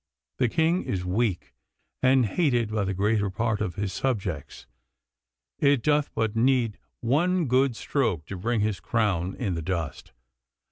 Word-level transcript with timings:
The 0.39 0.49
King 0.49 0.81
is 0.81 1.05
weak, 1.05 1.53
and 2.01 2.25
hated 2.25 2.71
by 2.71 2.85
the 2.85 2.93
greater 2.95 3.29
part 3.29 3.61
of 3.61 3.75
his 3.75 3.93
subjects. 3.93 4.65
It 5.59 5.83
doth 5.83 6.09
but 6.15 6.35
need 6.35 6.79
one 7.01 7.45
good 7.45 7.75
stroke 7.75 8.25
to 8.25 8.35
bring 8.35 8.61
his 8.61 8.79
crown 8.79 9.35
in 9.35 9.53
the 9.53 9.61
dust. 9.61 10.11